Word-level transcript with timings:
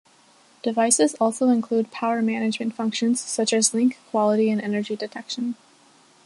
Devices 0.63 1.13
also 1.21 1.49
include 1.49 1.91
power 1.91 2.23
management 2.23 2.73
functions 2.73 3.19
such 3.21 3.53
as 3.53 3.71
link 3.71 3.99
quality 4.09 4.49
and 4.49 4.59
energy 4.59 4.95
detection. 4.95 5.53